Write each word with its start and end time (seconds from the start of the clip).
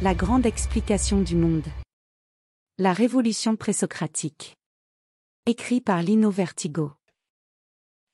La 0.00 0.14
grande 0.14 0.46
explication 0.46 1.20
du 1.20 1.34
monde. 1.34 1.66
La 2.78 2.92
révolution 2.92 3.56
présocratique. 3.56 4.56
Écrit 5.44 5.80
par 5.80 6.02
Lino 6.02 6.30
Vertigo. 6.30 6.92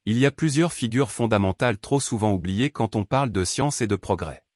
Il 0.06 0.16
y 0.16 0.24
a 0.24 0.30
plusieurs 0.30 0.72
figures 0.72 1.10
fondamentales 1.10 1.76
trop 1.76 2.00
souvent 2.00 2.32
oubliées 2.32 2.70
quand 2.70 2.96
on 2.96 3.04
parle 3.04 3.30
de 3.30 3.44
science 3.44 3.82
et 3.82 3.86
de 3.86 3.96
progrès. 3.96 4.46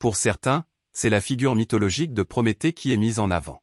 Pour 0.00 0.16
certains, 0.16 0.64
c'est 0.92 1.10
la 1.10 1.20
figure 1.20 1.54
mythologique 1.54 2.12
de 2.12 2.24
Prométhée 2.24 2.72
qui 2.72 2.92
est 2.92 2.96
mise 2.96 3.20
en 3.20 3.30
avant. 3.30 3.62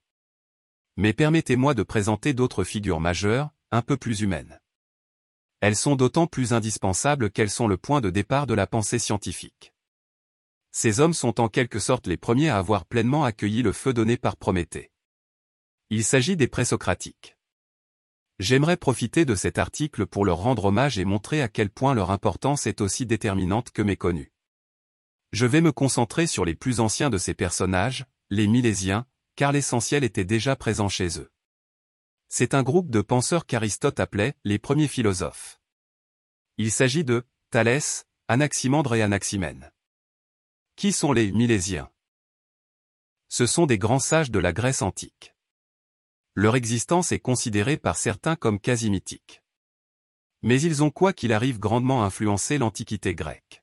Mais 0.96 1.12
permettez-moi 1.12 1.74
de 1.74 1.84
présenter 1.84 2.32
d'autres 2.32 2.64
figures 2.64 3.02
majeures, 3.02 3.50
un 3.72 3.82
peu 3.82 3.98
plus 3.98 4.22
humaines. 4.22 4.58
Elles 5.60 5.76
sont 5.76 5.98
d'autant 5.98 6.28
plus 6.28 6.54
indispensables 6.54 7.30
qu'elles 7.30 7.50
sont 7.50 7.68
le 7.68 7.76
point 7.76 8.00
de 8.00 8.10
départ 8.10 8.48
de 8.48 8.54
la 8.54 8.68
pensée 8.68 9.00
scientifique. 9.00 9.74
Ces 10.72 11.00
hommes 11.00 11.14
sont 11.14 11.42
en 11.42 11.50
quelque 11.50 11.80
sorte 11.80 12.08
les 12.08 12.18
premiers 12.18 12.50
à 12.50 12.58
avoir 12.58 12.86
pleinement 12.86 13.24
accueilli 13.24 13.62
le 13.62 13.72
feu 13.72 13.94
donné 13.94 14.18
par 14.18 14.38
Prométhée. 14.38 14.92
Il 15.90 16.04
s'agit 16.04 16.36
des 16.38 16.48
présocratiques. 16.48 17.38
J'aimerais 18.38 18.78
profiter 18.78 19.26
de 19.26 19.36
cet 19.36 19.58
article 19.58 20.06
pour 20.06 20.24
leur 20.24 20.38
rendre 20.38 20.66
hommage 20.66 20.98
et 20.98 21.06
montrer 21.06 21.42
à 21.42 21.50
quel 21.50 21.70
point 21.70 21.94
leur 21.94 22.12
importance 22.12 22.68
est 22.68 22.80
aussi 22.80 23.06
déterminante 23.06 23.72
que 23.72 23.82
méconnue. 23.82 24.32
Je 25.34 25.46
vais 25.46 25.62
me 25.62 25.72
concentrer 25.72 26.26
sur 26.26 26.46
les 26.46 26.56
plus 26.56 26.80
anciens 26.80 27.10
de 27.10 27.18
ces 27.18 27.34
personnages, 27.34 28.06
les 28.30 28.48
Milésiens, 28.48 29.06
car 29.36 29.52
l'essentiel 29.52 30.04
était 30.04 30.26
déjà 30.26 30.56
présent 30.56 30.88
chez 30.88 31.20
eux. 31.20 31.32
C'est 32.30 32.54
un 32.54 32.64
groupe 32.64 32.92
de 32.92 33.02
penseurs 33.02 33.46
qu'Aristote 33.46 34.00
appelait 34.00 34.36
les 34.44 34.60
premiers 34.60 34.88
philosophes. 34.88 35.60
Il 36.58 36.72
s'agit 36.72 37.04
de 37.04 37.26
Thalès, 37.50 38.06
Anaximandre 38.28 38.96
et 38.96 39.02
Anaximène. 39.02 39.72
Qui 40.80 40.94
sont 40.94 41.12
les 41.12 41.34
Milésiens 41.34 41.92
Ce 43.28 43.46
sont 43.46 43.66
des 43.66 43.78
grands 43.78 44.00
sages 44.00 44.32
de 44.32 44.40
la 44.40 44.54
Grèce 44.54 44.82
antique. 44.82 45.36
Leur 46.36 46.56
existence 46.56 47.12
est 47.12 47.20
considérée 47.20 47.76
par 47.76 47.98
certains 47.98 48.38
comme 48.38 48.62
quasi 48.62 48.90
mythique. 48.90 49.44
Mais 50.42 50.62
ils 50.62 50.82
ont 50.82 50.90
quoi 50.90 51.12
qu'il 51.12 51.34
arrive 51.34 51.60
grandement 51.60 52.06
influencé 52.06 52.58
l'Antiquité 52.58 53.14
grecque. 53.14 53.62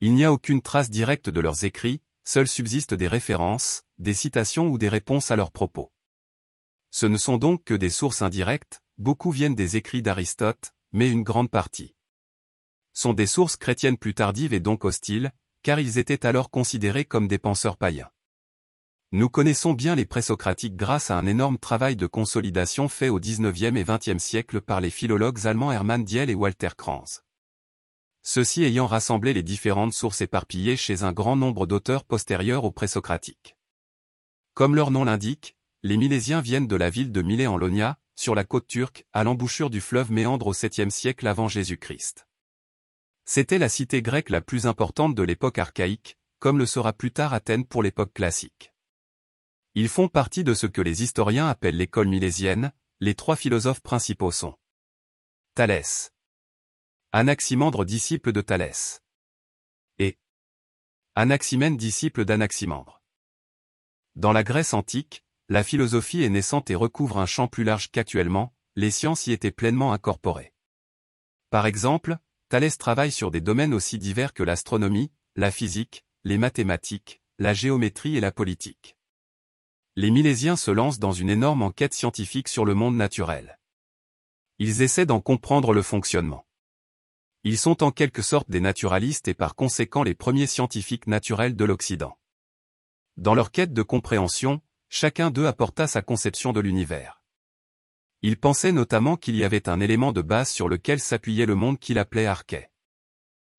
Il 0.00 0.14
n'y 0.14 0.24
a 0.24 0.32
aucune 0.32 0.62
trace 0.62 0.88
directe 0.88 1.28
de 1.28 1.40
leurs 1.40 1.64
écrits, 1.64 2.00
seules 2.24 2.48
subsistent 2.48 2.94
des 2.94 3.08
références, 3.08 3.82
des 3.98 4.14
citations 4.14 4.68
ou 4.68 4.78
des 4.78 4.88
réponses 4.88 5.30
à 5.30 5.36
leurs 5.36 5.52
propos. 5.52 5.92
Ce 6.90 7.04
ne 7.04 7.18
sont 7.18 7.36
donc 7.36 7.62
que 7.62 7.74
des 7.74 7.90
sources 7.90 8.22
indirectes, 8.22 8.80
beaucoup 8.96 9.32
viennent 9.32 9.54
des 9.54 9.76
écrits 9.76 10.00
d'Aristote, 10.00 10.72
mais 10.92 11.10
une 11.10 11.24
grande 11.24 11.50
partie 11.50 11.94
sont 12.96 13.12
des 13.12 13.26
sources 13.26 13.58
chrétiennes 13.58 13.98
plus 13.98 14.14
tardives 14.14 14.54
et 14.54 14.60
donc 14.60 14.86
hostiles, 14.86 15.30
car 15.66 15.80
ils 15.80 15.98
étaient 15.98 16.24
alors 16.24 16.48
considérés 16.50 17.04
comme 17.04 17.26
des 17.26 17.38
penseurs 17.38 17.76
païens. 17.76 18.08
Nous 19.10 19.28
connaissons 19.28 19.72
bien 19.72 19.96
les 19.96 20.06
présocratiques 20.06 20.76
grâce 20.76 21.10
à 21.10 21.18
un 21.18 21.26
énorme 21.26 21.58
travail 21.58 21.96
de 21.96 22.06
consolidation 22.06 22.86
fait 22.86 23.08
au 23.08 23.18
XIXe 23.18 23.74
et 23.74 23.84
XXe 23.84 24.22
siècle 24.22 24.60
par 24.60 24.80
les 24.80 24.90
philologues 24.90 25.44
allemands 25.44 25.72
Hermann 25.72 26.04
Diel 26.04 26.30
et 26.30 26.36
Walter 26.36 26.68
Kranz. 26.78 27.24
Ceux-ci 28.22 28.62
ayant 28.62 28.86
rassemblé 28.86 29.32
les 29.32 29.42
différentes 29.42 29.92
sources 29.92 30.20
éparpillées 30.20 30.76
chez 30.76 31.02
un 31.02 31.10
grand 31.12 31.34
nombre 31.34 31.66
d'auteurs 31.66 32.04
postérieurs 32.04 32.62
aux 32.62 32.70
présocratiques. 32.70 33.56
Comme 34.54 34.76
leur 34.76 34.92
nom 34.92 35.02
l'indique, 35.02 35.56
les 35.82 35.96
Milésiens 35.96 36.42
viennent 36.42 36.68
de 36.68 36.76
la 36.76 36.90
ville 36.90 37.10
de 37.10 37.22
Milet 37.22 37.48
en 37.48 37.56
Lonia, 37.56 37.98
sur 38.14 38.36
la 38.36 38.44
côte 38.44 38.68
turque, 38.68 39.04
à 39.12 39.24
l'embouchure 39.24 39.70
du 39.70 39.80
fleuve 39.80 40.12
Méandre 40.12 40.46
au 40.46 40.52
7e 40.52 40.90
siècle 40.90 41.26
avant 41.26 41.48
Jésus-Christ. 41.48 42.28
C'était 43.28 43.58
la 43.58 43.68
cité 43.68 44.02
grecque 44.02 44.30
la 44.30 44.40
plus 44.40 44.66
importante 44.66 45.16
de 45.16 45.22
l'époque 45.24 45.58
archaïque, 45.58 46.16
comme 46.38 46.58
le 46.58 46.64
sera 46.64 46.92
plus 46.92 47.10
tard 47.10 47.34
Athènes 47.34 47.66
pour 47.66 47.82
l'époque 47.82 48.14
classique. 48.14 48.72
Ils 49.74 49.88
font 49.88 50.08
partie 50.08 50.44
de 50.44 50.54
ce 50.54 50.68
que 50.68 50.80
les 50.80 51.02
historiens 51.02 51.48
appellent 51.48 51.76
l'école 51.76 52.06
milésienne, 52.06 52.72
les 53.00 53.16
trois 53.16 53.34
philosophes 53.34 53.82
principaux 53.82 54.30
sont 54.30 54.56
Thalès, 55.54 56.12
Anaximandre 57.10 57.84
disciple 57.84 58.30
de 58.30 58.42
Thalès, 58.42 59.02
et 59.98 60.18
Anaximène 61.16 61.76
disciple 61.76 62.24
d'Anaximandre. 62.24 63.02
Dans 64.14 64.32
la 64.32 64.44
Grèce 64.44 64.72
antique, 64.72 65.24
la 65.48 65.64
philosophie 65.64 66.22
est 66.22 66.28
naissante 66.28 66.70
et 66.70 66.76
recouvre 66.76 67.18
un 67.18 67.26
champ 67.26 67.48
plus 67.48 67.64
large 67.64 67.90
qu'actuellement, 67.90 68.54
les 68.76 68.92
sciences 68.92 69.26
y 69.26 69.32
étaient 69.32 69.50
pleinement 69.50 69.92
incorporées. 69.92 70.54
Par 71.50 71.66
exemple, 71.66 72.18
Thalès 72.48 72.78
travaille 72.78 73.12
sur 73.12 73.30
des 73.30 73.40
domaines 73.40 73.74
aussi 73.74 73.98
divers 73.98 74.32
que 74.32 74.42
l'astronomie, 74.42 75.10
la 75.34 75.50
physique, 75.50 76.04
les 76.24 76.38
mathématiques, 76.38 77.20
la 77.38 77.54
géométrie 77.54 78.16
et 78.16 78.20
la 78.20 78.32
politique 78.32 78.96
les 79.98 80.10
Milésiens 80.10 80.56
se 80.56 80.70
lancent 80.70 80.98
dans 80.98 81.12
une 81.12 81.30
énorme 81.30 81.62
enquête 81.62 81.94
scientifique 81.94 82.48
sur 82.48 82.66
le 82.66 82.74
monde 82.74 82.96
naturel. 82.96 83.58
Ils 84.58 84.82
essaient 84.82 85.06
d'en 85.06 85.22
comprendre 85.22 85.72
le 85.72 85.80
fonctionnement. 85.80 86.46
Ils 87.44 87.56
sont 87.56 87.82
en 87.82 87.90
quelque 87.90 88.20
sorte 88.20 88.50
des 88.50 88.60
naturalistes 88.60 89.26
et 89.26 89.34
par 89.34 89.54
conséquent 89.54 90.02
les 90.02 90.14
premiers 90.14 90.46
scientifiques 90.46 91.06
naturels 91.06 91.56
de 91.56 91.64
l'Occident. 91.64 92.18
Dans 93.16 93.34
leur 93.34 93.50
quête 93.50 93.72
de 93.72 93.82
compréhension, 93.82 94.60
chacun 94.90 95.30
d'eux 95.30 95.46
apporta 95.46 95.86
sa 95.86 96.02
conception 96.02 96.52
de 96.52 96.60
l'univers. 96.60 97.22
Ils 98.28 98.36
pensaient 98.36 98.72
notamment 98.72 99.16
qu'il 99.16 99.36
y 99.36 99.44
avait 99.44 99.68
un 99.68 99.78
élément 99.78 100.10
de 100.10 100.20
base 100.20 100.50
sur 100.50 100.68
lequel 100.68 100.98
s'appuyait 100.98 101.46
le 101.46 101.54
monde 101.54 101.78
qu'il 101.78 101.96
appelait 101.96 102.26
arché. 102.26 102.70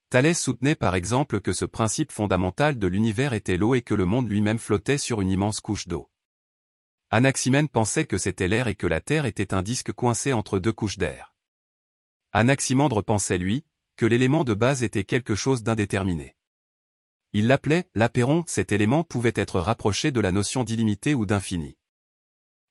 Thalès 0.09 0.37
soutenait 0.37 0.75
par 0.75 0.93
exemple 0.93 1.39
que 1.39 1.53
ce 1.53 1.63
principe 1.63 2.11
fondamental 2.11 2.77
de 2.77 2.85
l'univers 2.87 3.31
était 3.31 3.55
l'eau 3.55 3.75
et 3.75 3.81
que 3.81 3.93
le 3.93 4.03
monde 4.03 4.27
lui-même 4.29 4.59
flottait 4.59 4.97
sur 4.97 5.21
une 5.21 5.31
immense 5.31 5.61
couche 5.61 5.87
d'eau. 5.87 6.09
Anaximène 7.11 7.69
pensait 7.69 8.03
que 8.03 8.17
c'était 8.17 8.49
l'air 8.49 8.67
et 8.67 8.75
que 8.75 8.87
la 8.87 8.99
Terre 8.99 9.25
était 9.25 9.53
un 9.53 9.61
disque 9.61 9.93
coincé 9.93 10.33
entre 10.33 10.59
deux 10.59 10.73
couches 10.73 10.97
d'air. 10.97 11.33
Anaximandre 12.33 13.01
pensait 13.01 13.37
lui, 13.37 13.63
que 13.95 14.05
l'élément 14.05 14.43
de 14.43 14.53
base 14.53 14.83
était 14.83 15.05
quelque 15.05 15.35
chose 15.35 15.63
d'indéterminé. 15.63 16.35
Il 17.31 17.47
l'appelait 17.47 17.87
l'apéron, 17.95 18.43
cet 18.47 18.73
élément 18.73 19.05
pouvait 19.05 19.31
être 19.33 19.61
rapproché 19.61 20.11
de 20.11 20.19
la 20.19 20.33
notion 20.33 20.65
d'illimité 20.65 21.15
ou 21.15 21.25
d'infini. 21.25 21.77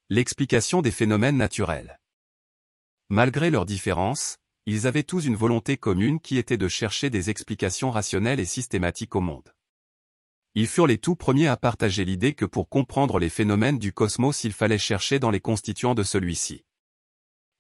L'explication 0.09 0.83
des 0.83 0.93
phénomènes 0.93 1.37
naturels. 1.37 1.99
Malgré 3.09 3.51
leurs 3.51 3.67
différences, 3.67 4.39
ils 4.65 4.87
avaient 4.87 5.03
tous 5.03 5.27
une 5.27 5.35
volonté 5.35 5.77
commune 5.77 6.21
qui 6.21 6.39
était 6.39 6.57
de 6.57 6.69
chercher 6.69 7.11
des 7.11 7.29
explications 7.29 7.91
rationnelles 7.91 8.39
et 8.39 8.45
systématiques 8.45 9.17
au 9.17 9.21
monde. 9.21 9.53
Ils 10.55 10.69
furent 10.69 10.87
les 10.87 10.99
tout 10.99 11.17
premiers 11.17 11.49
à 11.49 11.57
partager 11.57 12.05
l'idée 12.05 12.35
que 12.35 12.45
pour 12.45 12.69
comprendre 12.69 13.19
les 13.19 13.29
phénomènes 13.29 13.81
du 13.81 13.93
cosmos 13.93 14.45
il 14.45 14.53
fallait 14.53 14.79
chercher 14.79 15.19
dans 15.19 15.33
les 15.33 15.41
constituants 15.41 15.97
de 15.97 16.05
celui-ci. 16.05 16.65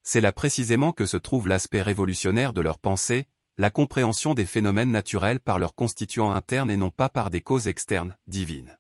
C'est 0.04 0.20
là 0.20 0.30
précisément 0.30 0.92
que 0.92 1.04
se 1.04 1.16
trouve 1.16 1.48
l'aspect 1.48 1.82
révolutionnaire 1.82 2.52
de 2.52 2.60
leur 2.60 2.78
pensée, 2.78 3.26
la 3.58 3.70
compréhension 3.70 4.34
des 4.34 4.46
phénomènes 4.46 4.92
naturels 4.92 5.40
par 5.40 5.58
leurs 5.58 5.74
constituants 5.74 6.30
internes 6.30 6.70
et 6.70 6.76
non 6.76 6.90
pas 6.90 7.08
par 7.08 7.30
des 7.30 7.40
causes 7.40 7.66
externes, 7.66 8.16
divines. 8.28 8.78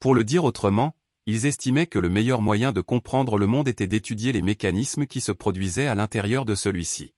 Pour 0.00 0.14
le 0.14 0.22
dire 0.22 0.44
autrement, 0.44 0.94
ils 1.30 1.44
estimaient 1.44 1.86
que 1.86 1.98
le 1.98 2.08
meilleur 2.08 2.40
moyen 2.40 2.72
de 2.72 2.80
comprendre 2.80 3.36
le 3.36 3.46
monde 3.46 3.68
était 3.68 3.86
d'étudier 3.86 4.32
les 4.32 4.40
mécanismes 4.40 5.04
qui 5.04 5.20
se 5.20 5.30
produisaient 5.30 5.86
à 5.86 5.94
l'intérieur 5.94 6.46
de 6.46 6.54
celui-ci. 6.54 7.12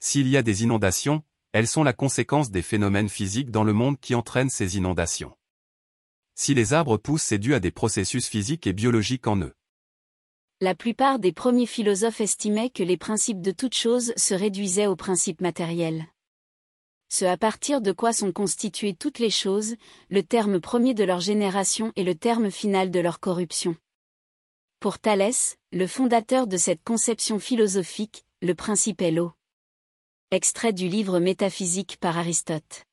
S'il 0.00 0.28
y 0.28 0.36
a 0.36 0.42
des 0.42 0.64
inondations, 0.64 1.22
elles 1.52 1.66
sont 1.66 1.82
la 1.82 1.94
conséquence 1.94 2.50
des 2.50 2.60
phénomènes 2.60 3.08
physiques 3.08 3.50
dans 3.50 3.64
le 3.64 3.72
monde 3.72 3.98
qui 3.98 4.14
entraînent 4.14 4.50
ces 4.50 4.76
inondations. 4.76 5.34
Si 6.34 6.52
les 6.52 6.74
arbres 6.74 6.98
poussent, 6.98 7.22
c'est 7.22 7.38
dû 7.38 7.54
à 7.54 7.58
des 7.58 7.70
processus 7.70 8.28
physiques 8.28 8.66
et 8.66 8.74
biologiques 8.74 9.26
en 9.26 9.38
eux. 9.38 9.54
La 10.60 10.74
plupart 10.74 11.18
des 11.18 11.32
premiers 11.32 11.64
philosophes 11.64 12.20
estimaient 12.20 12.68
que 12.68 12.82
les 12.82 12.98
principes 12.98 13.40
de 13.40 13.50
toute 13.50 13.74
chose 13.74 14.12
se 14.18 14.34
réduisaient 14.34 14.88
aux 14.88 14.94
principes 14.94 15.40
matériels. 15.40 16.04
Ce 17.08 17.24
à 17.24 17.36
partir 17.36 17.80
de 17.80 17.92
quoi 17.92 18.12
sont 18.12 18.32
constituées 18.32 18.94
toutes 18.94 19.18
les 19.18 19.30
choses, 19.30 19.76
le 20.10 20.22
terme 20.22 20.60
premier 20.60 20.92
de 20.92 21.04
leur 21.04 21.20
génération 21.20 21.92
et 21.96 22.02
le 22.02 22.14
terme 22.14 22.50
final 22.50 22.90
de 22.90 23.00
leur 23.00 23.20
corruption. 23.20 23.76
Pour 24.80 24.98
Thalès, 24.98 25.56
le 25.72 25.86
fondateur 25.86 26.46
de 26.46 26.56
cette 26.56 26.82
conception 26.82 27.38
philosophique, 27.38 28.24
le 28.42 28.54
principe 28.54 29.02
est 29.02 29.12
l'eau. 29.12 29.32
Extrait 30.30 30.72
du 30.72 30.88
livre 30.88 31.20
Métaphysique 31.20 31.96
par 32.00 32.18
Aristote. 32.18 32.84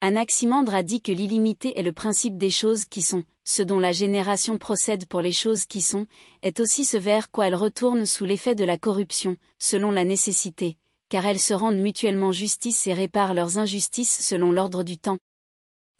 Anaximandre 0.00 0.74
a 0.74 0.82
dit 0.82 1.02
que 1.02 1.12
l'illimité 1.12 1.78
est 1.78 1.82
le 1.82 1.92
principe 1.92 2.38
des 2.38 2.50
choses 2.50 2.86
qui 2.86 3.02
sont, 3.02 3.24
ce 3.44 3.62
dont 3.62 3.78
la 3.78 3.92
génération 3.92 4.56
procède 4.56 5.06
pour 5.06 5.20
les 5.20 5.32
choses 5.32 5.66
qui 5.66 5.82
sont, 5.82 6.06
est 6.40 6.58
aussi 6.58 6.86
ce 6.86 6.96
vers 6.96 7.30
quoi 7.30 7.48
elles 7.48 7.54
retournent 7.54 8.06
sous 8.06 8.24
l'effet 8.24 8.54
de 8.54 8.64
la 8.64 8.78
corruption, 8.78 9.36
selon 9.58 9.90
la 9.90 10.04
nécessité, 10.04 10.78
car 11.10 11.26
elles 11.26 11.40
se 11.40 11.52
rendent 11.52 11.76
mutuellement 11.76 12.30
justice 12.30 12.86
et 12.86 12.94
réparent 12.94 13.34
leurs 13.34 13.58
injustices 13.58 14.24
selon 14.24 14.52
l'ordre 14.52 14.84
du 14.84 14.96
temps. 14.96 15.18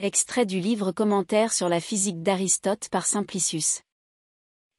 Extrait 0.01 0.47
du 0.47 0.61
livre 0.61 0.93
Commentaire 0.93 1.53
sur 1.53 1.69
la 1.69 1.81
physique 1.81 2.23
d'Aristote 2.23 2.89
par 2.89 3.05
Simplicius. 3.05 3.83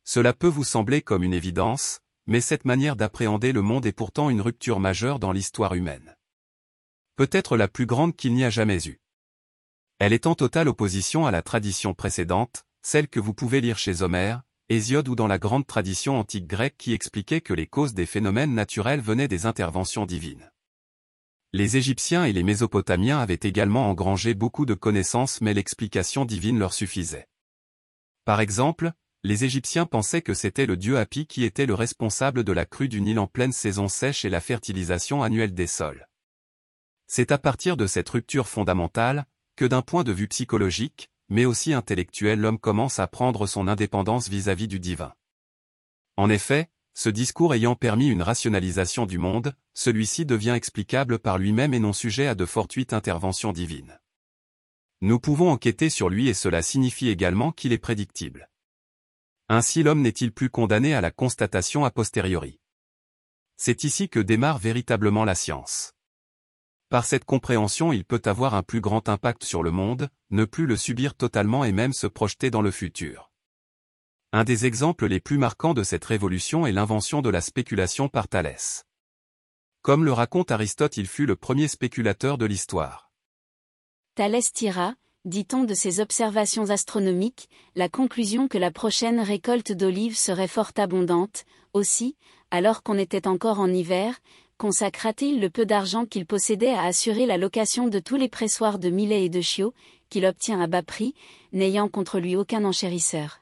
Cela 0.05 0.33
peut 0.33 0.47
vous 0.47 0.63
sembler 0.63 1.01
comme 1.01 1.21
une 1.21 1.33
évidence, 1.33 1.99
mais 2.27 2.39
cette 2.39 2.65
manière 2.65 2.95
d'appréhender 2.95 3.51
le 3.51 3.61
monde 3.61 3.85
est 3.85 3.91
pourtant 3.91 4.29
une 4.29 4.41
rupture 4.41 4.79
majeure 4.79 5.19
dans 5.19 5.33
l'histoire 5.33 5.73
humaine. 5.73 6.15
Peut-être 7.17 7.57
la 7.57 7.67
plus 7.67 7.85
grande 7.85 8.15
qu'il 8.15 8.33
n'y 8.33 8.45
a 8.45 8.49
jamais 8.49 8.87
eu. 8.87 9.01
Elle 9.99 10.13
est 10.13 10.27
en 10.27 10.33
totale 10.33 10.69
opposition 10.69 11.27
à 11.27 11.31
la 11.31 11.41
tradition 11.41 11.93
précédente, 11.93 12.63
celle 12.81 13.09
que 13.09 13.19
vous 13.19 13.33
pouvez 13.33 13.59
lire 13.59 13.77
chez 13.77 14.01
Homère, 14.01 14.43
Hésiode 14.73 15.09
ou 15.09 15.15
dans 15.15 15.27
la 15.27 15.37
grande 15.37 15.67
tradition 15.67 16.17
antique 16.17 16.47
grecque 16.47 16.77
qui 16.77 16.93
expliquait 16.93 17.41
que 17.41 17.53
les 17.53 17.67
causes 17.67 17.93
des 17.93 18.05
phénomènes 18.05 18.55
naturels 18.55 19.01
venaient 19.01 19.27
des 19.27 19.45
interventions 19.45 20.05
divines. 20.05 20.49
Les 21.51 21.75
Égyptiens 21.75 22.23
et 22.23 22.31
les 22.31 22.41
Mésopotamiens 22.41 23.19
avaient 23.19 23.37
également 23.43 23.89
engrangé 23.89 24.33
beaucoup 24.33 24.65
de 24.65 24.73
connaissances 24.73 25.41
mais 25.41 25.53
l'explication 25.53 26.23
divine 26.23 26.57
leur 26.57 26.71
suffisait. 26.71 27.27
Par 28.23 28.39
exemple, 28.39 28.93
les 29.25 29.43
Égyptiens 29.43 29.85
pensaient 29.85 30.21
que 30.21 30.33
c'était 30.33 30.65
le 30.65 30.77
dieu 30.77 30.97
Hapi 30.97 31.27
qui 31.27 31.43
était 31.43 31.65
le 31.65 31.73
responsable 31.73 32.45
de 32.45 32.53
la 32.53 32.63
crue 32.63 32.87
du 32.87 33.01
Nil 33.01 33.19
en 33.19 33.27
pleine 33.27 33.51
saison 33.51 33.89
sèche 33.89 34.23
et 34.23 34.29
la 34.29 34.39
fertilisation 34.39 35.21
annuelle 35.21 35.53
des 35.53 35.67
sols. 35.67 36.07
C'est 37.07 37.33
à 37.33 37.37
partir 37.37 37.75
de 37.75 37.87
cette 37.87 38.07
rupture 38.07 38.47
fondamentale, 38.47 39.25
que 39.57 39.65
d'un 39.65 39.81
point 39.81 40.05
de 40.05 40.13
vue 40.13 40.29
psychologique, 40.29 41.10
mais 41.31 41.45
aussi 41.45 41.73
intellectuel 41.73 42.41
l'homme 42.41 42.59
commence 42.59 42.99
à 42.99 43.07
prendre 43.07 43.47
son 43.47 43.69
indépendance 43.69 44.27
vis-à-vis 44.27 44.67
du 44.67 44.81
divin. 44.81 45.13
En 46.17 46.29
effet, 46.29 46.69
ce 46.93 47.07
discours 47.07 47.53
ayant 47.53 47.73
permis 47.73 48.09
une 48.09 48.21
rationalisation 48.21 49.05
du 49.05 49.17
monde, 49.17 49.55
celui-ci 49.73 50.25
devient 50.25 50.49
explicable 50.49 51.19
par 51.19 51.37
lui-même 51.37 51.73
et 51.73 51.79
non 51.79 51.93
sujet 51.93 52.27
à 52.27 52.35
de 52.35 52.45
fortuites 52.45 52.91
interventions 52.91 53.53
divines. 53.53 53.97
Nous 54.99 55.21
pouvons 55.21 55.49
enquêter 55.49 55.89
sur 55.89 56.09
lui 56.09 56.27
et 56.27 56.33
cela 56.33 56.61
signifie 56.61 57.07
également 57.07 57.53
qu'il 57.53 57.71
est 57.71 57.77
prédictible. 57.77 58.49
Ainsi 59.47 59.83
l'homme 59.83 60.01
n'est-il 60.01 60.33
plus 60.33 60.49
condamné 60.49 60.93
à 60.93 60.99
la 60.99 61.11
constatation 61.11 61.85
a 61.85 61.91
posteriori. 61.91 62.59
C'est 63.55 63.85
ici 63.85 64.09
que 64.09 64.19
démarre 64.19 64.57
véritablement 64.57 65.23
la 65.23 65.35
science. 65.35 65.93
Par 66.91 67.05
cette 67.05 67.23
compréhension 67.23 67.93
il 67.93 68.03
peut 68.03 68.21
avoir 68.25 68.53
un 68.53 68.63
plus 68.63 68.81
grand 68.81 69.07
impact 69.07 69.45
sur 69.45 69.63
le 69.63 69.71
monde, 69.71 70.09
ne 70.29 70.43
plus 70.43 70.65
le 70.65 70.75
subir 70.75 71.15
totalement 71.15 71.63
et 71.63 71.71
même 71.71 71.93
se 71.93 72.05
projeter 72.05 72.51
dans 72.51 72.61
le 72.61 72.69
futur. 72.69 73.31
Un 74.33 74.43
des 74.43 74.65
exemples 74.65 75.07
les 75.07 75.21
plus 75.21 75.37
marquants 75.37 75.73
de 75.73 75.83
cette 75.83 76.03
révolution 76.03 76.67
est 76.67 76.73
l'invention 76.73 77.21
de 77.21 77.29
la 77.29 77.39
spéculation 77.39 78.09
par 78.09 78.27
Thalès. 78.27 78.83
Comme 79.81 80.03
le 80.03 80.11
raconte 80.11 80.51
Aristote 80.51 80.97
il 80.97 81.07
fut 81.07 81.25
le 81.25 81.37
premier 81.37 81.69
spéculateur 81.69 82.37
de 82.37 82.45
l'histoire. 82.45 83.09
Thalès 84.15 84.51
tira, 84.51 84.95
dit-on 85.23 85.63
de 85.63 85.73
ses 85.73 86.01
observations 86.01 86.71
astronomiques, 86.71 87.47
la 87.73 87.87
conclusion 87.87 88.49
que 88.49 88.57
la 88.57 88.69
prochaine 88.69 89.21
récolte 89.21 89.71
d'olives 89.71 90.17
serait 90.17 90.49
fort 90.49 90.71
abondante, 90.75 91.45
aussi, 91.71 92.17
alors 92.49 92.83
qu'on 92.83 92.97
était 92.97 93.29
encore 93.29 93.61
en 93.61 93.69
hiver, 93.69 94.19
consacra-t-il 94.61 95.39
le 95.39 95.49
peu 95.49 95.65
d'argent 95.65 96.05
qu'il 96.05 96.27
possédait 96.27 96.69
à 96.69 96.83
assurer 96.83 97.25
la 97.25 97.37
location 97.37 97.87
de 97.87 97.97
tous 97.97 98.15
les 98.15 98.29
pressoirs 98.29 98.77
de 98.77 98.91
Millet 98.91 99.25
et 99.25 99.29
de 99.29 99.41
Chiot, 99.41 99.73
qu'il 100.11 100.23
obtient 100.23 100.61
à 100.61 100.67
bas 100.67 100.83
prix, 100.83 101.15
n'ayant 101.51 101.89
contre 101.89 102.19
lui 102.19 102.35
aucun 102.35 102.63
enchérisseur? 102.63 103.41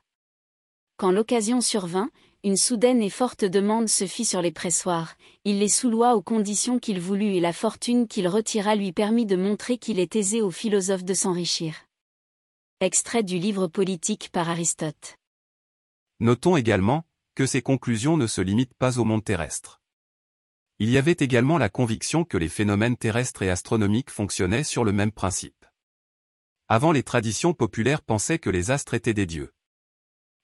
Quand 0.95 1.12
l'occasion 1.12 1.60
survint, 1.60 2.10
une 2.45 2.56
soudaine 2.56 3.01
et 3.01 3.10
forte 3.10 3.44
demande 3.44 3.89
se 3.89 4.07
fit 4.07 4.24
sur 4.24 4.42
les 4.42 4.54
pressoirs, 4.54 5.16
il 5.44 5.60
les 5.60 5.68
souloua 5.68 6.16
aux 6.16 6.21
conditions 6.21 6.80
qu'il 6.80 7.01
voulut 7.01 7.36
et 7.36 7.42
la 7.42 7.51
fortune 7.51 8.07
qu'il 8.07 8.30
retira 8.30 8.75
lui 8.75 8.94
permit 8.94 9.25
de 9.25 9.36
montrer 9.36 9.77
qu'il 9.77 10.00
est 10.00 10.16
aisé 10.16 10.42
aux 10.42 10.51
philosophes 10.51 11.04
de 11.04 11.13
s'enrichir. 11.13 11.75
Extrait 12.80 13.24
du 13.24 13.39
livre 13.39 13.68
politique 13.68 14.30
par 14.31 14.50
Aristote. 14.50 15.18
Notons 16.21 16.56
également, 16.56 17.04
que 17.36 17.45
ces 17.45 17.62
conclusions 17.62 18.16
ne 18.16 18.25
se 18.25 18.39
limitent 18.39 18.75
pas 18.75 19.00
au 19.00 19.04
monde 19.04 19.25
terrestre. 19.25 19.78
Il 20.81 20.89
y 20.89 20.97
avait 20.97 21.17
également 21.19 21.57
la 21.57 21.67
conviction 21.67 22.23
que 22.23 22.37
les 22.37 22.47
phénomènes 22.47 22.95
terrestres 22.95 23.41
et 23.41 23.49
astronomiques 23.49 24.09
fonctionnaient 24.09 24.63
sur 24.63 24.85
le 24.85 24.93
même 24.93 25.11
principe. 25.11 25.65
Avant 26.69 26.93
les 26.93 27.03
traditions 27.03 27.53
populaires 27.53 28.01
pensaient 28.01 28.39
que 28.39 28.49
les 28.49 28.71
astres 28.71 28.93
étaient 28.93 29.13
des 29.13 29.25
dieux. 29.25 29.53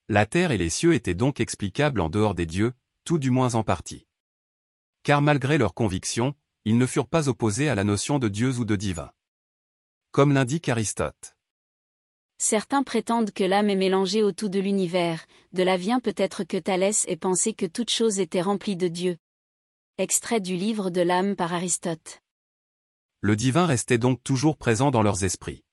La 0.09 0.25
terre 0.25 0.51
et 0.51 0.57
les 0.57 0.69
cieux 0.69 0.93
étaient 0.93 1.13
donc 1.13 1.39
explicables 1.39 2.01
en 2.01 2.09
dehors 2.09 2.35
des 2.35 2.45
dieux, 2.45 2.73
tout 3.05 3.17
du 3.17 3.31
moins 3.31 3.55
en 3.55 3.63
partie. 3.63 4.07
Car 5.03 5.21
malgré 5.21 5.57
leurs 5.57 5.73
convictions, 5.73 6.35
ils 6.65 6.77
ne 6.77 6.85
furent 6.85 7.07
pas 7.07 7.29
opposés 7.29 7.69
à 7.69 7.75
la 7.75 7.85
notion 7.85 8.19
de 8.19 8.27
dieux 8.27 8.59
ou 8.59 8.65
de 8.65 8.75
divin. 8.75 9.11
Comme 10.11 10.33
l'indique 10.33 10.67
Aristote. 10.67 11.37
Certains 12.39 12.83
prétendent 12.83 13.31
que 13.31 13.45
l'âme 13.45 13.69
est 13.69 13.75
mélangée 13.77 14.21
au 14.21 14.33
tout 14.33 14.49
de 14.49 14.59
l'univers, 14.59 15.25
de 15.53 15.63
là 15.63 15.77
vient 15.77 16.01
peut-être 16.01 16.43
que 16.43 16.57
Thalès 16.57 17.05
ait 17.07 17.15
pensé 17.15 17.53
que 17.53 17.65
toute 17.65 17.89
chose 17.89 18.19
était 18.19 18.41
remplie 18.41 18.75
de 18.75 18.89
Dieu, 18.89 19.17
Extrait 19.97 20.41
du 20.41 20.57
livre 20.57 20.89
de 20.89 20.99
l'âme 20.99 21.37
par 21.37 21.53
Aristote. 21.53 22.21
Le 23.21 23.37
divin 23.37 23.65
restait 23.65 23.97
donc 23.97 24.21
toujours 24.25 24.57
présent 24.57 24.91
dans 24.91 25.01
leurs 25.01 25.23
esprits. 25.23 25.63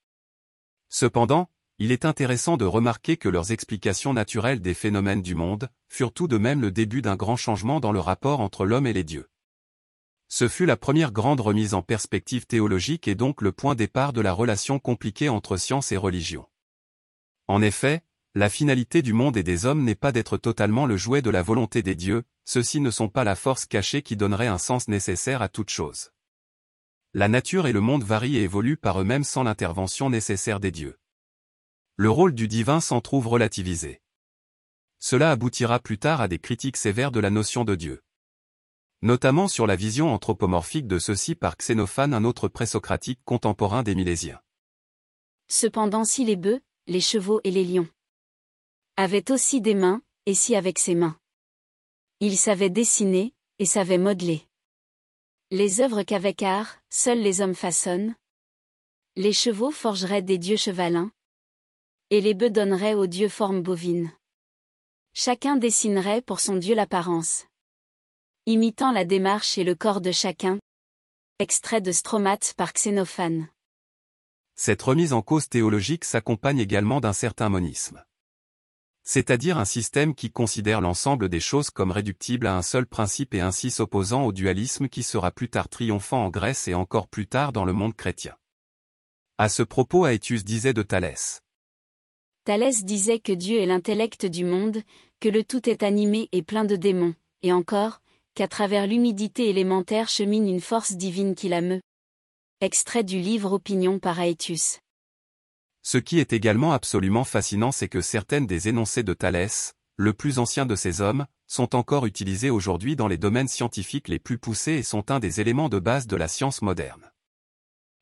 Cependant, 0.88 1.50
il 1.78 1.90
est 1.90 2.04
intéressant 2.04 2.56
de 2.56 2.64
remarquer 2.64 3.16
que 3.16 3.28
leurs 3.28 3.50
explications 3.50 4.14
naturelles 4.14 4.60
des 4.60 4.74
phénomènes 4.74 5.22
du 5.22 5.34
monde 5.34 5.70
furent 5.88 6.12
tout 6.12 6.28
de 6.28 6.38
même 6.38 6.60
le 6.60 6.70
début 6.70 7.02
d'un 7.02 7.16
grand 7.16 7.34
changement 7.34 7.80
dans 7.80 7.90
le 7.90 7.98
rapport 7.98 8.38
entre 8.38 8.64
l'homme 8.64 8.86
et 8.86 8.92
les 8.92 9.02
dieux. 9.02 9.28
Ce 10.28 10.46
fut 10.46 10.66
la 10.66 10.76
première 10.76 11.10
grande 11.10 11.40
remise 11.40 11.74
en 11.74 11.82
perspective 11.82 12.46
théologique 12.46 13.08
et 13.08 13.16
donc 13.16 13.42
le 13.42 13.50
point 13.50 13.74
départ 13.74 14.12
de 14.12 14.20
la 14.20 14.32
relation 14.32 14.78
compliquée 14.78 15.30
entre 15.30 15.56
science 15.56 15.90
et 15.90 15.96
religion. 15.96 16.46
En 17.48 17.60
effet, 17.60 18.04
la 18.34 18.48
finalité 18.48 19.02
du 19.02 19.12
monde 19.12 19.36
et 19.36 19.42
des 19.42 19.66
hommes 19.66 19.84
n'est 19.84 19.94
pas 19.94 20.10
d'être 20.10 20.38
totalement 20.38 20.86
le 20.86 20.96
jouet 20.96 21.20
de 21.20 21.28
la 21.28 21.42
volonté 21.42 21.82
des 21.82 21.94
dieux, 21.94 22.24
ceux-ci 22.46 22.80
ne 22.80 22.90
sont 22.90 23.10
pas 23.10 23.24
la 23.24 23.36
force 23.36 23.66
cachée 23.66 24.00
qui 24.00 24.16
donnerait 24.16 24.46
un 24.46 24.56
sens 24.56 24.88
nécessaire 24.88 25.42
à 25.42 25.50
toute 25.50 25.68
chose. 25.68 26.12
La 27.12 27.28
nature 27.28 27.66
et 27.66 27.72
le 27.72 27.82
monde 27.82 28.04
varient 28.04 28.38
et 28.38 28.42
évoluent 28.44 28.78
par 28.78 28.98
eux-mêmes 28.98 29.24
sans 29.24 29.42
l'intervention 29.42 30.08
nécessaire 30.08 30.60
des 30.60 30.70
dieux. 30.70 30.98
Le 31.96 32.08
rôle 32.08 32.32
du 32.32 32.48
divin 32.48 32.80
s'en 32.80 33.02
trouve 33.02 33.28
relativisé. 33.28 34.00
Cela 34.98 35.30
aboutira 35.30 35.78
plus 35.78 35.98
tard 35.98 36.22
à 36.22 36.28
des 36.28 36.38
critiques 36.38 36.78
sévères 36.78 37.12
de 37.12 37.20
la 37.20 37.28
notion 37.28 37.64
de 37.64 37.74
Dieu. 37.74 38.02
Notamment 39.02 39.46
sur 39.46 39.66
la 39.66 39.76
vision 39.76 40.08
anthropomorphique 40.14 40.86
de 40.86 40.98
ceux-ci 40.98 41.34
par 41.34 41.58
Xénophane 41.58 42.14
un 42.14 42.24
autre 42.24 42.48
présocratique 42.48 43.20
contemporain 43.26 43.82
des 43.82 43.94
Milésiens. 43.94 44.40
Cependant 45.48 46.06
si 46.06 46.24
les 46.24 46.36
bœufs, 46.36 46.62
les 46.86 47.00
chevaux 47.00 47.42
et 47.44 47.50
les 47.50 47.64
lions 47.64 47.88
avait 48.96 49.30
aussi 49.30 49.60
des 49.60 49.74
mains, 49.74 50.02
et 50.26 50.34
si 50.34 50.54
avec 50.54 50.78
ses 50.78 50.94
mains. 50.94 51.18
Il 52.20 52.36
savait 52.36 52.70
dessiner, 52.70 53.34
et 53.58 53.64
savait 53.64 53.98
modeler. 53.98 54.46
Les 55.50 55.80
œuvres 55.80 56.02
qu'avec 56.02 56.42
art, 56.42 56.78
seuls 56.90 57.20
les 57.20 57.40
hommes 57.40 57.54
façonnent. 57.54 58.14
Les 59.16 59.32
chevaux 59.32 59.70
forgeraient 59.70 60.22
des 60.22 60.38
dieux 60.38 60.56
chevalins. 60.56 61.10
Et 62.10 62.20
les 62.20 62.34
bœufs 62.34 62.50
donneraient 62.50 62.94
aux 62.94 63.06
dieux 63.06 63.28
forme 63.28 63.62
bovine. 63.62 64.12
Chacun 65.14 65.56
dessinerait 65.56 66.22
pour 66.22 66.40
son 66.40 66.56
dieu 66.56 66.74
l'apparence. 66.74 67.46
Imitant 68.46 68.92
la 68.92 69.04
démarche 69.04 69.58
et 69.58 69.64
le 69.64 69.74
corps 69.74 70.00
de 70.00 70.12
chacun. 70.12 70.58
Extrait 71.38 71.80
de 71.80 71.92
Stromate 71.92 72.54
par 72.56 72.72
Xénophane. 72.72 73.48
Cette 74.54 74.82
remise 74.82 75.12
en 75.12 75.22
cause 75.22 75.48
théologique 75.48 76.04
s'accompagne 76.04 76.58
également 76.58 77.00
d'un 77.00 77.12
certain 77.12 77.48
monisme 77.48 78.04
c'est-à-dire 79.04 79.58
un 79.58 79.64
système 79.64 80.14
qui 80.14 80.30
considère 80.30 80.80
l'ensemble 80.80 81.28
des 81.28 81.40
choses 81.40 81.70
comme 81.70 81.90
réductibles 81.90 82.46
à 82.46 82.56
un 82.56 82.62
seul 82.62 82.86
principe 82.86 83.34
et 83.34 83.40
ainsi 83.40 83.70
s'opposant 83.70 84.24
au 84.24 84.32
dualisme 84.32 84.88
qui 84.88 85.02
sera 85.02 85.30
plus 85.30 85.48
tard 85.48 85.68
triomphant 85.68 86.24
en 86.24 86.30
Grèce 86.30 86.68
et 86.68 86.74
encore 86.74 87.08
plus 87.08 87.26
tard 87.26 87.52
dans 87.52 87.64
le 87.64 87.72
monde 87.72 87.96
chrétien. 87.96 88.36
À 89.38 89.48
ce 89.48 89.62
propos 89.62 90.06
Aetius 90.06 90.44
disait 90.44 90.72
de 90.72 90.82
Thalès. 90.82 91.40
Thalès 92.44 92.84
disait 92.84 93.18
que 93.18 93.32
Dieu 93.32 93.60
est 93.60 93.66
l'intellect 93.66 94.26
du 94.26 94.44
monde, 94.44 94.82
que 95.20 95.28
le 95.28 95.44
tout 95.44 95.68
est 95.68 95.82
animé 95.82 96.28
et 96.32 96.42
plein 96.42 96.64
de 96.64 96.76
démons, 96.76 97.14
et 97.42 97.52
encore, 97.52 98.00
qu'à 98.34 98.48
travers 98.48 98.86
l'humidité 98.86 99.48
élémentaire 99.48 100.08
chemine 100.08 100.48
une 100.48 100.60
force 100.60 100.92
divine 100.92 101.34
qui 101.34 101.48
la 101.48 101.60
meut. 101.60 101.80
Extrait 102.60 103.04
du 103.04 103.18
livre 103.18 103.52
Opinion 103.52 103.98
par 103.98 104.20
Aetius. 104.20 104.81
Ce 105.82 105.98
qui 105.98 106.20
est 106.20 106.32
également 106.32 106.72
absolument 106.72 107.24
fascinant 107.24 107.72
c'est 107.72 107.88
que 107.88 108.00
certaines 108.00 108.46
des 108.46 108.68
énoncés 108.68 109.02
de 109.02 109.14
Thalès, 109.14 109.74
le 109.96 110.12
plus 110.12 110.38
ancien 110.38 110.64
de 110.64 110.76
ces 110.76 111.00
hommes, 111.00 111.26
sont 111.46 111.74
encore 111.74 112.06
utilisés 112.06 112.50
aujourd'hui 112.50 112.96
dans 112.96 113.08
les 113.08 113.18
domaines 113.18 113.48
scientifiques 113.48 114.08
les 114.08 114.18
plus 114.18 114.38
poussés 114.38 114.72
et 114.72 114.82
sont 114.82 115.10
un 115.10 115.18
des 115.18 115.40
éléments 115.40 115.68
de 115.68 115.78
base 115.78 116.06
de 116.06 116.16
la 116.16 116.28
science 116.28 116.62
moderne. 116.62 117.10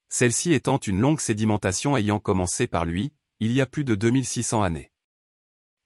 Celle-ci 0.08 0.52
étant 0.52 0.78
une 0.78 1.00
longue 1.00 1.20
sédimentation 1.20 1.96
ayant 1.96 2.20
commencé 2.20 2.66
par 2.66 2.84
lui, 2.84 3.12
il 3.40 3.52
y 3.52 3.60
a 3.60 3.66
plus 3.66 3.84
de 3.84 3.94
2600 3.94 4.62
années. 4.62 4.92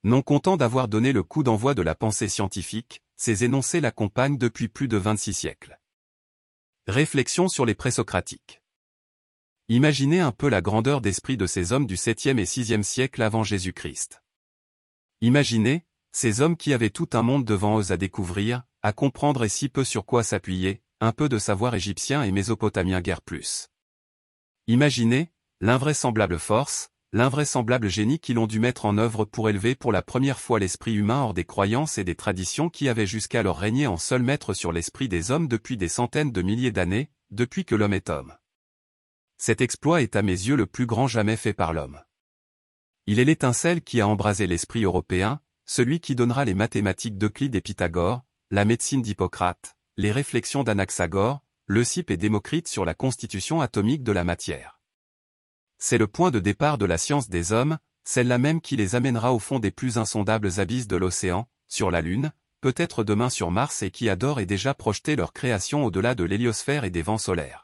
Non 0.03 0.21
content 0.21 0.57
d'avoir 0.57 0.89
donné 0.89 1.13
le 1.13 1.23
coup 1.23 1.43
d'envoi 1.43 1.75
de 1.75 1.83
la 1.83 1.95
pensée 1.95 2.29
scientifique, 2.29 3.03
ces 3.17 3.45
énoncés 3.45 3.81
l'accompagnent 3.81 4.39
depuis 4.39 4.69
plus 4.69 4.89
de 4.89 4.97
26 4.97 5.33
siècles. 5.33 5.79
Réflexion 6.87 7.49
sur 7.49 7.65
les 7.65 7.75
présocratiques. 7.75 8.64
Imaginez 9.71 10.21
un 10.21 10.31
peu 10.31 10.51
la 10.51 10.61
grandeur 10.61 11.01
d'esprit 11.01 11.39
de 11.39 11.47
ces 11.47 11.73
hommes 11.73 11.87
du 11.87 11.95
7e 11.95 12.39
et 12.39 12.45
6e 12.45 12.83
siècle 12.83 13.23
avant 13.23 13.43
Jésus-Christ. 13.43 14.23
Imaginez, 15.23 15.87
ces 16.13 16.43
hommes 16.43 16.59
qui 16.59 16.75
avaient 16.75 16.91
tout 16.91 17.09
un 17.15 17.23
monde 17.23 17.47
devant 17.47 17.81
eux 17.81 17.91
à 17.91 17.97
découvrir, 17.97 18.65
à 18.83 18.93
comprendre 18.93 19.43
et 19.43 19.49
si 19.49 19.71
peu 19.71 19.83
sur 19.83 20.05
quoi 20.05 20.23
s'appuyer, 20.23 20.83
un 21.01 21.13
peu 21.13 21.31
de 21.31 21.39
savoir 21.39 21.75
égyptien 21.75 22.23
et 22.25 22.31
mésopotamien 22.31 23.01
guère 23.01 23.23
plus. 23.23 23.71
Imaginez, 24.67 25.33
l'invraisemblable 25.63 26.39
force, 26.39 26.91
l'invraisemblable 27.15 27.89
génie 27.89 28.19
qu'ils 28.19 28.39
ont 28.39 28.47
dû 28.47 28.61
mettre 28.61 28.85
en 28.85 28.99
œuvre 28.99 29.25
pour 29.25 29.49
élever 29.49 29.75
pour 29.75 29.93
la 29.93 30.03
première 30.03 30.41
fois 30.41 30.59
l'esprit 30.59 30.93
humain 30.93 31.23
hors 31.23 31.33
des 31.33 31.45
croyances 31.47 31.97
et 31.97 32.05
des 32.05 32.17
traditions 32.17 32.69
qui 32.69 32.91
avaient 32.91 33.07
jusqu'alors 33.07 33.61
régné 33.61 33.87
en 33.87 33.97
seul 33.97 34.23
maître 34.23 34.53
sur 34.53 34.73
l'esprit 34.73 35.09
des 35.09 35.31
hommes 35.31 35.49
depuis 35.49 35.79
des 35.79 35.89
centaines 35.89 36.33
de 36.33 36.43
milliers 36.43 36.71
d'années, 36.71 37.09
depuis 37.31 37.65
que 37.65 37.75
l'homme 37.75 37.95
est 37.95 38.11
homme. 38.11 38.35
Cet 39.47 39.61
exploit 39.61 40.01
est 40.01 40.17
à 40.17 40.23
mes 40.23 40.33
yeux 40.33 40.57
le 40.57 40.65
plus 40.65 40.87
grand 40.87 41.07
jamais 41.07 41.37
fait 41.37 41.53
par 41.53 41.75
l'homme. 41.75 42.01
Il 43.07 43.19
est 43.19 43.27
l'étincelle 43.27 43.83
qui 43.83 44.01
a 44.01 44.09
embrasé 44.09 44.47
l'esprit 44.47 44.85
européen, 44.85 45.39
celui 45.67 46.01
qui 46.01 46.15
donnera 46.15 46.47
les 46.47 46.55
mathématiques 46.55 47.19
d'Euclide 47.19 47.55
et 47.55 47.61
Pythagore, 47.61 48.23
la 48.51 48.65
médecine 48.65 49.03
d'Hippocrate, 49.03 49.77
les 49.99 50.13
réflexions 50.13 50.65
d'Anaxagore, 50.65 51.45
Leucippe 51.67 52.11
et 52.11 52.17
Démocrite 52.17 52.69
sur 52.69 52.87
la 52.87 52.95
constitution 52.95 53.61
atomique 53.61 54.03
de 54.03 54.13
la 54.13 54.25
matière. 54.25 54.81
C'est 55.77 55.99
le 55.99 56.07
point 56.07 56.31
de 56.31 56.41
départ 56.41 56.79
de 56.79 56.87
la 56.87 56.97
science 56.97 57.29
des 57.29 57.53
hommes, 57.53 57.77
celle-là 58.05 58.39
même 58.39 58.63
qui 58.63 58.77
les 58.77 58.95
amènera 58.95 59.35
au 59.35 59.39
fond 59.39 59.59
des 59.59 59.71
plus 59.71 59.99
insondables 59.99 60.59
abysses 60.59 60.89
de 60.89 60.97
l'océan, 60.97 61.51
sur 61.69 61.91
la 61.91 62.01
Lune, 62.01 62.33
peut-être 62.63 63.05
demain 63.05 63.29
sur 63.29 63.51
Mars 63.51 63.83
et 63.83 63.91
qui 63.91 64.09
adore 64.09 64.41
et 64.41 64.47
déjà 64.47 64.73
projeté 64.73 65.17
leur 65.17 65.35
création 65.35 65.85
au-delà 65.85 66.15
de 66.15 66.25
l'héliosphère 66.25 66.85
et 66.85 66.91
des 66.91 67.03
vents 67.03 67.19
solaires. 67.19 67.64